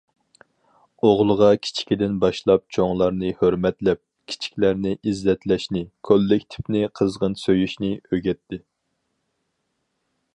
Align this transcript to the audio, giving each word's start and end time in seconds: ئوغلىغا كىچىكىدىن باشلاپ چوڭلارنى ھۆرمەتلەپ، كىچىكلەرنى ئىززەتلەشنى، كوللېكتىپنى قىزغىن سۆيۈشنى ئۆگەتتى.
ئوغلىغا 1.07 1.49
كىچىكىدىن 1.65 2.15
باشلاپ 2.23 2.63
چوڭلارنى 2.77 3.29
ھۆرمەتلەپ، 3.41 4.01
كىچىكلەرنى 4.33 4.95
ئىززەتلەشنى، 4.95 5.85
كوللېكتىپنى 6.11 6.83
قىزغىن 7.01 7.39
سۆيۈشنى 7.45 7.93
ئۆگەتتى. 8.09 8.63